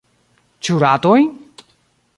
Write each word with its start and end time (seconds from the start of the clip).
Ĉu 0.69 0.79
ratojn? 0.85 1.31